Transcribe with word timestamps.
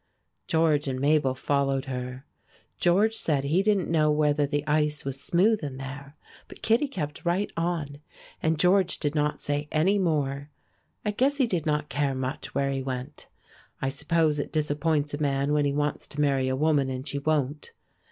George 0.47 0.87
and 0.87 0.99
Mabel 0.99 1.35
followed 1.35 1.85
her. 1.85 2.25
George 2.79 3.13
said 3.13 3.43
he 3.43 3.61
didn't 3.61 3.87
know 3.87 4.09
whether 4.09 4.47
the 4.47 4.65
ice 4.65 5.05
was 5.05 5.21
smooth 5.21 5.63
in 5.63 5.77
there, 5.77 6.15
but 6.47 6.63
Kittie 6.63 6.87
kept 6.87 7.23
right 7.23 7.51
on, 7.55 7.99
and 8.41 8.57
George 8.59 8.97
did 8.97 9.13
not 9.13 9.39
say 9.39 9.67
any 9.71 9.99
more. 9.99 10.49
I 11.05 11.11
guess 11.11 11.37
he 11.37 11.45
did 11.45 11.67
not 11.67 11.87
care 11.87 12.15
much 12.15 12.55
where 12.55 12.71
he 12.71 12.81
went. 12.81 13.27
I 13.79 13.89
suppose 13.89 14.39
it 14.39 14.51
disappoints 14.51 15.13
a 15.13 15.21
man 15.21 15.53
when 15.53 15.65
he 15.65 15.71
wants 15.71 16.07
to 16.07 16.19
marry 16.19 16.47
a 16.47 16.55
woman 16.55 16.89
and 16.89 17.07
she 17.07 17.19
won't. 17.19 17.71